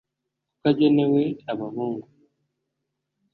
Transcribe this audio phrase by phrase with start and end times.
[0.59, 2.07] ko agenewe abahungu